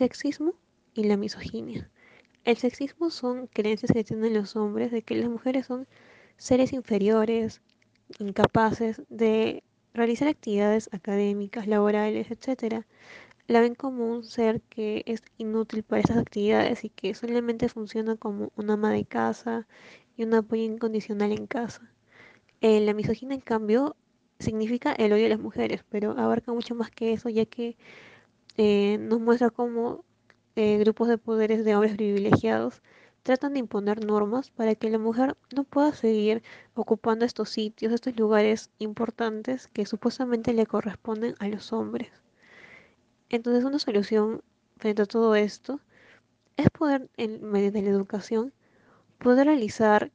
[0.00, 0.54] sexismo
[0.94, 1.90] y la misoginia.
[2.44, 5.86] El sexismo son creencias que tienen los hombres de que las mujeres son
[6.38, 7.60] seres inferiores,
[8.18, 12.86] incapaces de realizar actividades académicas, laborales, etc.
[13.46, 18.16] La ven como un ser que es inútil para esas actividades y que solamente funciona
[18.16, 19.66] como una ama de casa
[20.16, 21.92] y un apoyo incondicional en casa.
[22.62, 23.96] Eh, la misoginia, en cambio,
[24.38, 27.76] significa el odio a las mujeres, pero abarca mucho más que eso, ya que
[28.56, 30.04] eh, nos muestra cómo
[30.56, 32.82] eh, grupos de poderes de hombres privilegiados
[33.22, 36.42] tratan de imponer normas para que la mujer no pueda seguir
[36.74, 42.10] ocupando estos sitios, estos lugares importantes que supuestamente le corresponden a los hombres.
[43.28, 44.42] Entonces una solución
[44.78, 45.80] frente a todo esto
[46.56, 48.52] es poder, en medio de la educación,
[49.18, 50.10] poder realizar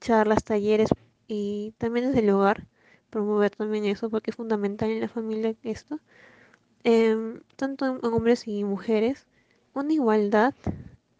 [0.00, 0.88] charlas, talleres
[1.28, 2.66] y también desde el hogar,
[3.10, 6.00] promover también eso porque es fundamental en la familia esto,
[6.86, 9.26] em, tanto en hombres y mujeres,
[9.74, 10.54] una igualdad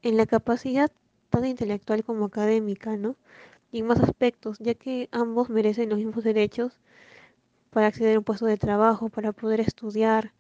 [0.03, 0.93] en la capacidad
[1.31, 3.17] tanto intelectual como académica, ¿no?
[3.73, 6.79] Y en más aspectos, ya que ambos merecen los mismos derechos
[7.71, 10.33] para acceder a un puesto de trabajo, para poder estudiar,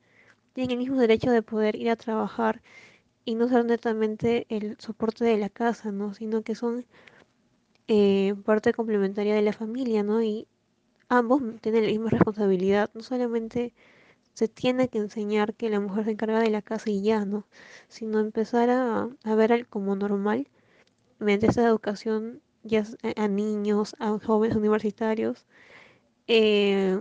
[0.54, 2.62] tienen el mismo derecho de poder ir a trabajar
[3.24, 6.14] y no ser netamente el soporte de la casa, ¿no?
[6.14, 6.86] Sino que son
[7.88, 10.22] eh, parte complementaria de la familia, ¿no?
[10.22, 10.46] Y
[11.08, 13.74] ambos tienen la misma responsabilidad, no solamente
[14.36, 17.46] se tiene que enseñar que la mujer se encarga de la casa y ya, ¿no?
[17.88, 20.48] Sino empezar a, ver como normal
[21.18, 22.84] mediante esta educación ya
[23.16, 25.46] a niños, a jóvenes universitarios,
[26.28, 27.00] eh,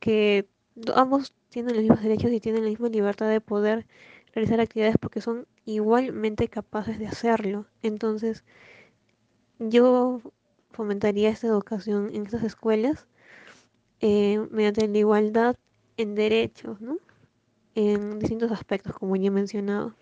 [0.00, 0.48] que
[0.96, 3.86] ambos tienen los mismos derechos y tienen la misma libertad de poder
[4.34, 7.66] realizar actividades porque son igualmente capaces de hacerlo.
[7.82, 8.44] Entonces,
[9.60, 10.20] yo
[10.72, 13.06] fomentaría esta educación en estas escuelas
[14.00, 15.56] eh, mediante la igualdad
[16.02, 16.98] en derechos, ¿no?
[17.74, 19.94] En distintos aspectos, como ya he mencionado.